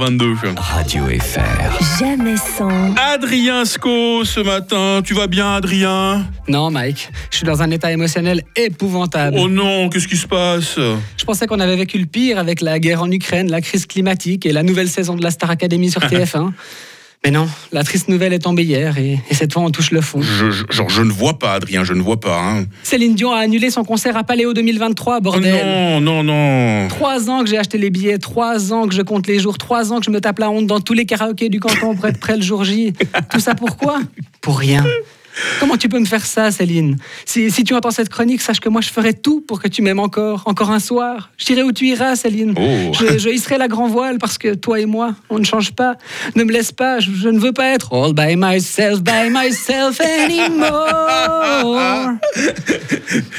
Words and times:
22. 0.00 0.34
Radio 0.56 1.04
FR. 1.08 1.98
Jamais 1.98 2.38
sans. 2.38 2.94
Adrien 2.96 3.66
Sco 3.66 4.24
ce 4.24 4.40
matin. 4.40 5.02
Tu 5.04 5.12
vas 5.12 5.26
bien, 5.26 5.56
Adrien? 5.56 6.26
Non, 6.48 6.70
Mike, 6.70 7.10
je 7.30 7.36
suis 7.36 7.44
dans 7.44 7.60
un 7.60 7.70
état 7.70 7.92
émotionnel 7.92 8.42
épouvantable. 8.56 9.36
Oh 9.38 9.46
non, 9.46 9.90
qu'est-ce 9.90 10.08
qui 10.08 10.16
se 10.16 10.26
passe? 10.26 10.76
Je 10.76 11.24
pensais 11.26 11.46
qu'on 11.46 11.60
avait 11.60 11.76
vécu 11.76 11.98
le 11.98 12.06
pire 12.06 12.38
avec 12.38 12.62
la 12.62 12.78
guerre 12.78 13.02
en 13.02 13.10
Ukraine, 13.10 13.50
la 13.50 13.60
crise 13.60 13.84
climatique 13.84 14.46
et 14.46 14.52
la 14.52 14.62
nouvelle 14.62 14.88
saison 14.88 15.16
de 15.16 15.22
la 15.22 15.30
Star 15.30 15.50
Academy 15.50 15.90
sur 15.90 16.00
TF1. 16.06 16.50
Mais 17.24 17.30
non, 17.30 17.46
la 17.72 17.84
triste 17.84 18.08
nouvelle 18.08 18.32
est 18.32 18.38
tombée 18.38 18.62
hier 18.64 18.96
et, 18.96 19.18
et 19.28 19.34
cette 19.34 19.52
fois 19.52 19.62
on 19.62 19.70
touche 19.70 19.90
le 19.90 20.00
fond. 20.00 20.22
je, 20.22 20.50
je- 20.50 20.64
Genre, 20.70 20.88
je 20.88 21.02
ne 21.02 21.10
vois 21.12 21.38
pas, 21.38 21.52
Adrien, 21.52 21.84
je 21.84 21.92
ne 21.92 22.00
vois 22.00 22.18
pas. 22.18 22.40
hein. 22.40 22.64
Céline 22.82 23.14
Dion 23.14 23.32
a 23.32 23.40
annulé 23.40 23.70
son 23.70 23.84
concert 23.84 24.16
à 24.16 24.24
Paléo 24.24 24.54
2023, 24.54 25.16
Oh 25.18 25.20
bordel. 25.20 25.52
non, 25.66 26.00
non, 26.00 26.22
non. 26.22 26.88
Trois 26.88 27.28
ans 27.28 27.42
que 27.44 27.50
j'ai 27.50 27.58
acheté 27.58 27.76
les 27.76 27.90
billets, 27.90 28.16
trois 28.18 28.72
ans 28.72 28.88
que 28.88 28.94
je 28.94 29.02
compte 29.02 29.26
les 29.26 29.38
jours, 29.38 29.58
trois 29.58 29.92
ans 29.92 29.98
que 29.98 30.06
je 30.06 30.10
me 30.10 30.20
tape 30.22 30.38
la 30.38 30.48
honte 30.48 30.66
dans 30.66 30.80
tous 30.80 30.94
les 30.94 31.04
karaokés 31.04 31.50
du 31.50 31.60
canton 31.60 31.94
pour 31.94 32.06
être 32.06 32.20
prêt 32.20 32.36
le 32.36 32.42
jour 32.42 32.64
J. 32.64 32.94
Tout 33.30 33.40
ça 33.40 33.54
pourquoi 33.54 33.98
Pour 34.40 34.58
rien. 34.58 34.82
Comment 35.58 35.76
tu 35.76 35.88
peux 35.88 35.98
me 35.98 36.04
faire 36.06 36.24
ça, 36.24 36.50
Céline? 36.50 36.96
Si, 37.24 37.50
si 37.50 37.64
tu 37.64 37.74
entends 37.74 37.90
cette 37.90 38.08
chronique, 38.08 38.40
sache 38.40 38.60
que 38.60 38.68
moi 38.68 38.80
je 38.80 38.88
ferai 38.90 39.14
tout 39.14 39.42
pour 39.46 39.60
que 39.60 39.68
tu 39.68 39.82
m'aimes 39.82 40.00
encore, 40.00 40.42
encore 40.46 40.70
un 40.70 40.78
soir. 40.80 41.30
J'irai 41.38 41.62
où 41.62 41.72
tu 41.72 41.86
iras, 41.86 42.16
Céline. 42.16 42.54
Oh. 42.56 42.92
Je, 42.98 43.18
je 43.18 43.28
hisserai 43.28 43.58
la 43.58 43.68
grand 43.68 43.88
voile 43.88 44.18
parce 44.18 44.38
que 44.38 44.54
toi 44.54 44.80
et 44.80 44.86
moi, 44.86 45.14
on 45.28 45.38
ne 45.38 45.44
change 45.44 45.72
pas. 45.72 45.96
Ne 46.36 46.44
me 46.44 46.52
laisse 46.52 46.72
pas, 46.72 47.00
je, 47.00 47.10
je 47.12 47.28
ne 47.28 47.38
veux 47.38 47.52
pas 47.52 47.74
être 47.74 47.92
all 47.94 48.12
by 48.14 48.36
myself, 48.36 49.00
by 49.02 49.30
myself 49.30 50.00
anymore. 50.00 52.14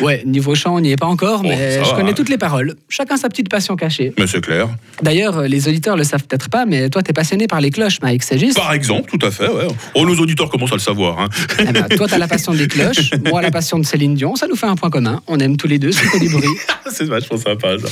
Ouais, 0.00 0.22
niveau 0.26 0.54
chant, 0.54 0.74
on 0.76 0.80
n'y 0.80 0.92
est 0.92 0.96
pas 0.96 1.06
encore, 1.06 1.42
Oh, 1.44 1.48
mais 1.48 1.76
ça 1.76 1.84
je 1.84 1.90
va. 1.90 1.96
connais 1.96 2.14
toutes 2.14 2.28
les 2.28 2.38
paroles. 2.38 2.74
Chacun 2.88 3.16
sa 3.16 3.28
petite 3.28 3.48
passion 3.48 3.76
cachée. 3.76 4.12
Mais 4.18 4.26
c'est 4.26 4.40
clair. 4.40 4.68
D'ailleurs, 5.02 5.42
les 5.42 5.68
auditeurs 5.68 5.96
le 5.96 6.04
savent 6.04 6.24
peut-être 6.24 6.50
pas, 6.50 6.66
mais 6.66 6.90
toi, 6.90 7.02
t'es 7.02 7.12
passionné 7.12 7.46
par 7.46 7.60
les 7.60 7.70
cloches, 7.70 8.00
Mike, 8.02 8.22
c'est 8.22 8.38
juste 8.38 8.56
Par 8.56 8.72
exemple, 8.72 9.10
tout 9.16 9.24
à 9.24 9.30
fait, 9.30 9.48
ouais. 9.48 9.68
Oh, 9.94 10.04
nos 10.04 10.16
auditeurs 10.16 10.50
commencent 10.50 10.72
à 10.72 10.76
le 10.76 10.80
savoir. 10.80 11.20
hein. 11.20 11.28
Eh 11.60 11.64
ben, 11.72 11.86
Toi, 11.96 12.06
t'as 12.08 12.18
la 12.18 12.28
passion 12.28 12.52
des 12.52 12.68
cloches, 12.68 13.10
moi, 13.28 13.42
la 13.42 13.50
passion 13.50 13.78
de 13.78 13.84
Céline 13.84 14.14
Dion. 14.14 14.36
Ça 14.36 14.46
nous 14.46 14.56
fait 14.56 14.66
un 14.66 14.76
point 14.76 14.90
commun. 14.90 15.22
On 15.26 15.38
aime 15.40 15.56
tous 15.56 15.66
les 15.66 15.78
deux, 15.78 15.92
c'est 15.92 16.18
du 16.18 16.28
bruit. 16.28 16.48
c'est 16.90 17.04
vachement 17.04 17.36
sympa, 17.36 17.76
ça. 17.78 17.88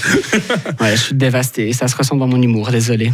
Ouais, 0.81 0.97
je 0.97 1.03
suis 1.03 1.15
dévasté. 1.15 1.73
Ça 1.73 1.89
se 1.89 1.97
ressent 1.97 2.17
dans 2.17 2.29
mon 2.29 2.41
humour, 2.41 2.71
désolé. 2.71 3.13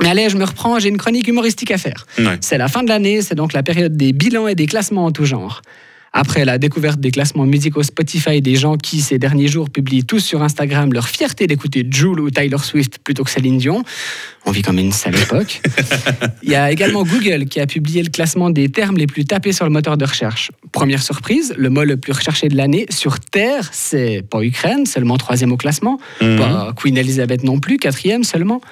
Mais 0.00 0.10
allez, 0.10 0.28
je 0.28 0.36
me 0.36 0.44
reprends, 0.44 0.78
j'ai 0.78 0.90
une 0.90 0.98
chronique 0.98 1.26
humoristique 1.28 1.70
à 1.70 1.78
faire. 1.78 2.06
Ouais. 2.18 2.36
C'est 2.40 2.58
la 2.58 2.68
fin 2.68 2.82
de 2.82 2.88
l'année, 2.88 3.22
c'est 3.22 3.34
donc 3.34 3.54
la 3.54 3.62
période 3.62 3.96
des 3.96 4.12
bilans 4.12 4.46
et 4.46 4.54
des 4.54 4.66
classements 4.66 5.06
en 5.06 5.12
tout 5.12 5.24
genre. 5.24 5.62
Après 6.18 6.46
la 6.46 6.56
découverte 6.56 6.98
des 6.98 7.10
classements 7.10 7.44
musicaux 7.44 7.82
Spotify 7.82 8.40
des 8.40 8.56
gens 8.56 8.78
qui, 8.78 9.02
ces 9.02 9.18
derniers 9.18 9.48
jours, 9.48 9.68
publient 9.68 10.06
tous 10.06 10.20
sur 10.20 10.42
Instagram 10.42 10.90
leur 10.94 11.08
fierté 11.08 11.46
d'écouter 11.46 11.86
Jul 11.90 12.20
ou 12.20 12.30
Tyler 12.30 12.56
Swift 12.56 13.00
plutôt 13.04 13.22
que 13.22 13.30
Céline 13.30 13.58
Dion, 13.58 13.84
on 14.46 14.50
vit 14.50 14.62
comme 14.62 14.78
une 14.78 14.92
sale 14.92 15.14
époque. 15.14 15.60
Il 16.42 16.48
y 16.48 16.54
a 16.54 16.72
également 16.72 17.02
Google 17.02 17.44
qui 17.44 17.60
a 17.60 17.66
publié 17.66 18.02
le 18.02 18.08
classement 18.08 18.48
des 18.48 18.70
termes 18.70 18.96
les 18.96 19.06
plus 19.06 19.26
tapés 19.26 19.52
sur 19.52 19.66
le 19.66 19.70
moteur 19.70 19.98
de 19.98 20.06
recherche. 20.06 20.50
Première 20.72 21.02
surprise, 21.02 21.52
le 21.58 21.68
mot 21.68 21.84
le 21.84 21.98
plus 21.98 22.12
recherché 22.12 22.48
de 22.48 22.56
l'année 22.56 22.86
sur 22.88 23.20
Terre, 23.20 23.68
c'est 23.72 24.22
pas 24.22 24.42
Ukraine, 24.42 24.86
seulement 24.86 25.18
troisième 25.18 25.52
au 25.52 25.58
classement, 25.58 26.00
Mhm. 26.22 26.38
pas 26.38 26.72
Queen 26.74 26.96
Elizabeth 26.96 27.44
non 27.44 27.58
plus, 27.60 27.76
quatrième 27.76 28.24
seulement. 28.24 28.62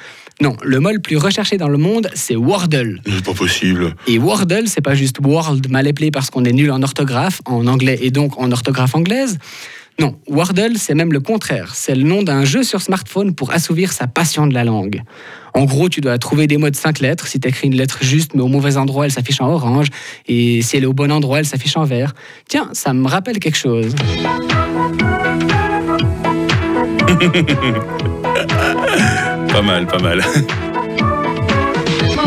Non, 0.40 0.56
le 0.62 0.80
mot 0.80 0.90
le 0.90 0.98
plus 0.98 1.16
recherché 1.16 1.56
dans 1.58 1.68
le 1.68 1.78
monde, 1.78 2.08
c'est 2.14 2.34
Wordle. 2.34 3.00
C'est 3.06 3.24
pas 3.24 3.34
possible. 3.34 3.94
Et 4.06 4.18
Wordle, 4.18 4.66
c'est 4.66 4.80
pas 4.80 4.94
juste 4.94 5.18
World 5.24 5.70
mal 5.70 5.86
appelé 5.86 6.10
parce 6.10 6.30
qu'on 6.30 6.44
est 6.44 6.52
nul 6.52 6.70
en 6.72 6.82
orthographe, 6.82 7.40
en 7.44 7.66
anglais 7.66 7.98
et 8.02 8.10
donc 8.10 8.38
en 8.38 8.50
orthographe 8.50 8.94
anglaise. 8.94 9.38
Non, 10.00 10.16
Wordle, 10.26 10.76
c'est 10.76 10.94
même 10.94 11.12
le 11.12 11.20
contraire. 11.20 11.72
C'est 11.76 11.94
le 11.94 12.02
nom 12.02 12.24
d'un 12.24 12.44
jeu 12.44 12.64
sur 12.64 12.82
smartphone 12.82 13.32
pour 13.32 13.52
assouvir 13.52 13.92
sa 13.92 14.08
passion 14.08 14.48
de 14.48 14.54
la 14.54 14.64
langue. 14.64 15.02
En 15.54 15.66
gros, 15.66 15.88
tu 15.88 16.00
dois 16.00 16.18
trouver 16.18 16.48
des 16.48 16.56
mots 16.56 16.70
de 16.70 16.74
cinq 16.74 16.98
lettres. 16.98 17.28
Si 17.28 17.38
tu 17.38 17.46
écris 17.46 17.68
une 17.68 17.76
lettre 17.76 17.98
juste, 18.02 18.34
mais 18.34 18.42
au 18.42 18.48
mauvais 18.48 18.76
endroit, 18.76 19.04
elle 19.04 19.12
s'affiche 19.12 19.40
en 19.40 19.48
orange. 19.48 19.86
Et 20.26 20.62
si 20.62 20.76
elle 20.76 20.82
est 20.82 20.86
au 20.86 20.92
bon 20.92 21.12
endroit, 21.12 21.38
elle 21.38 21.46
s'affiche 21.46 21.76
en 21.76 21.84
vert. 21.84 22.12
Tiens, 22.48 22.70
ça 22.72 22.92
me 22.92 23.06
rappelle 23.06 23.38
quelque 23.38 23.56
chose. 23.56 23.94
Pas 29.54 29.62
mal, 29.62 29.86
pas 29.86 29.98
mal. 30.00 30.20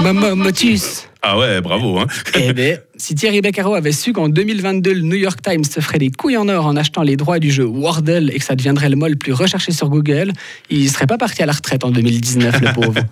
Momo- 0.02 0.36
Motus. 0.36 1.04
Ah 1.22 1.38
ouais, 1.38 1.60
bravo. 1.62 2.00
Hein. 2.00 2.06
Eh 2.36 2.54
ben, 2.54 2.80
si 2.96 3.16
Thierry 3.16 3.42
Beccaro 3.42 3.74
avait 3.76 3.92
su 3.92 4.14
qu'en 4.14 4.30
2022, 4.30 4.94
le 4.94 5.02
New 5.02 5.18
York 5.18 5.42
Times 5.42 5.66
se 5.66 5.82
ferait 5.82 5.98
des 6.00 6.10
couilles 6.10 6.38
en 6.38 6.48
or 6.48 6.66
en 6.66 6.78
achetant 6.78 7.02
les 7.04 7.18
droits 7.18 7.40
du 7.40 7.52
jeu 7.52 7.66
Wordle 7.66 8.32
et 8.34 8.40
que 8.40 8.46
ça 8.46 8.56
deviendrait 8.56 8.88
le 8.90 8.96
mot 8.96 9.08
le 9.10 9.16
plus 9.18 9.34
recherché 9.34 9.74
sur 9.74 9.90
Google, 9.90 10.32
il 10.70 10.90
serait 10.90 11.08
pas 11.08 11.18
parti 11.18 11.44
à 11.44 11.46
la 11.46 11.52
retraite 11.54 11.84
en 11.84 11.92
2019, 11.92 12.62
le 12.62 12.74
pauvre. 12.74 13.02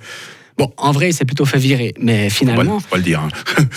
Bon, 0.57 0.71
en 0.77 0.93
vrai, 0.93 1.09
il 1.09 1.13
s'est 1.13 1.25
plutôt 1.25 1.43
fait 1.43 1.57
virer, 1.57 1.93
mais 1.99 2.29
finalement, 2.29 2.79
faut 2.79 2.87
pas 2.87 2.95
le 2.95 3.03
dire. 3.03 3.19
hein. 3.19 3.27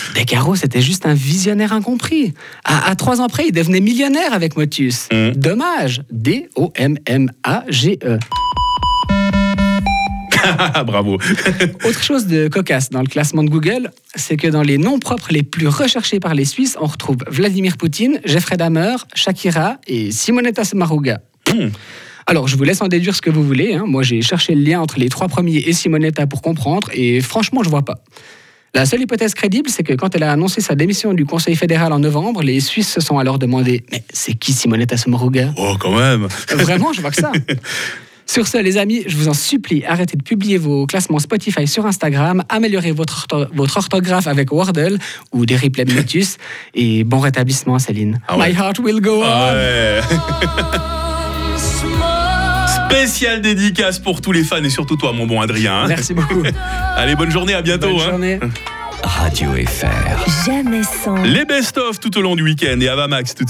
Beccaro, 0.15 0.55
c'était 0.55 0.79
juste 0.79 1.05
un 1.05 1.13
visionnaire 1.13 1.73
incompris. 1.73 2.33
À, 2.63 2.89
à 2.89 2.95
trois 2.95 3.19
ans 3.19 3.27
près, 3.27 3.47
il 3.47 3.51
devenait 3.51 3.81
millionnaire 3.81 4.31
avec 4.31 4.55
Motus. 4.55 5.09
Mm. 5.11 5.31
Dommage. 5.31 6.03
D-O-M-M-A-G-E. 6.09 6.59
Ah, 10.57 10.83
bravo. 10.87 11.17
Autre 11.85 12.03
chose 12.03 12.25
de 12.27 12.47
cocasse 12.47 12.89
dans 12.89 13.01
le 13.01 13.07
classement 13.07 13.43
de 13.43 13.49
Google, 13.49 13.91
c'est 14.15 14.37
que 14.37 14.47
dans 14.47 14.61
les 14.63 14.77
noms 14.77 14.99
propres 14.99 15.27
les 15.31 15.43
plus 15.43 15.67
recherchés 15.67 16.19
par 16.19 16.33
les 16.33 16.45
Suisses, 16.45 16.77
on 16.81 16.85
retrouve 16.87 17.17
Vladimir 17.29 17.77
Poutine, 17.77 18.19
Jeffrey 18.25 18.57
Dahmer, 18.57 18.95
Shakira 19.13 19.77
et 19.87 20.11
Simonetta 20.11 20.63
Sommaruga. 20.63 21.21
Hmm. 21.53 21.69
Alors, 22.27 22.47
je 22.47 22.55
vous 22.55 22.63
laisse 22.63 22.81
en 22.81 22.87
déduire 22.87 23.15
ce 23.15 23.21
que 23.21 23.29
vous 23.31 23.43
voulez. 23.43 23.73
hein. 23.73 23.85
Moi, 23.87 24.03
j'ai 24.03 24.21
cherché 24.21 24.53
le 24.53 24.61
lien 24.61 24.79
entre 24.81 24.99
les 24.99 25.09
trois 25.09 25.27
premiers 25.27 25.57
et 25.57 25.73
Simonetta 25.73 26.27
pour 26.27 26.41
comprendre, 26.41 26.89
et 26.93 27.21
franchement, 27.21 27.63
je 27.63 27.69
vois 27.69 27.83
pas. 27.83 27.95
La 28.75 28.85
seule 28.85 29.01
hypothèse 29.01 29.33
crédible, 29.33 29.67
c'est 29.67 29.81
que 29.81 29.93
quand 29.93 30.13
elle 30.15 30.21
a 30.21 30.31
annoncé 30.31 30.61
sa 30.61 30.75
démission 30.75 31.15
du 31.15 31.25
Conseil 31.25 31.55
fédéral 31.55 31.91
en 31.91 31.97
novembre, 31.97 32.43
les 32.43 32.59
Suisses 32.59 32.93
se 32.93 33.01
sont 33.01 33.17
alors 33.17 33.39
demandé 33.39 33.83
Mais 33.91 34.03
c'est 34.13 34.35
qui 34.35 34.53
Simonetta 34.53 34.95
Sommaruga 34.95 35.55
Oh, 35.57 35.73
quand 35.79 35.97
même. 35.97 36.27
Vraiment, 36.55 36.93
je 36.93 37.01
vois 37.01 37.09
que 37.09 37.15
ça. 37.19 37.31
Sur 38.29 38.47
ce, 38.47 38.59
les 38.59 38.77
amis, 38.77 39.01
je 39.07 39.17
vous 39.17 39.27
en 39.27 39.33
supplie, 39.33 39.83
arrêtez 39.85 40.15
de 40.15 40.21
publier 40.21 40.59
vos 40.59 40.85
classements 40.85 41.17
Spotify 41.17 41.65
sur 41.65 41.87
Instagram, 41.87 42.43
améliorez 42.47 42.91
votre, 42.91 43.25
ortho- 43.25 43.47
votre 43.55 43.77
orthographe 43.77 44.27
avec 44.27 44.51
Wordle 44.51 44.99
ou 45.31 45.47
des 45.47 45.55
replays 45.55 45.83
de 45.83 45.93
et 46.75 47.03
bon 47.03 47.21
rétablissement, 47.21 47.79
Céline. 47.79 48.21
Ah 48.27 48.37
ouais. 48.37 48.49
My 48.51 48.55
heart 48.55 48.77
will 48.77 49.01
go 49.01 49.23
on. 49.23 49.25
Ah 49.25 49.53
ouais. 49.55 50.01
Spécial 52.87 53.41
dédicace 53.41 53.97
pour 53.97 54.21
tous 54.21 54.31
les 54.31 54.43
fans 54.43 54.63
et 54.63 54.69
surtout 54.69 54.95
toi, 54.95 55.11
mon 55.11 55.25
bon 55.25 55.41
Adrien. 55.41 55.73
hein. 55.73 55.87
Merci 55.87 56.13
beaucoup. 56.13 56.43
Allez, 56.97 57.15
bonne 57.15 57.31
journée, 57.31 57.55
à 57.55 57.63
bientôt. 57.63 57.87
Bonne 57.95 57.99
hein. 57.99 58.09
journée. 58.11 58.39
Radio 59.01 59.51
FR. 59.65 60.45
Jamais 60.45 60.83
sans. 60.83 61.15
Les 61.23 61.45
best-of 61.45 61.99
tout 61.99 62.15
au 62.17 62.21
long 62.21 62.35
du 62.35 62.43
week-end 62.43 62.77
et 62.81 62.89
Avamax 62.89 63.33
tout 63.33 63.45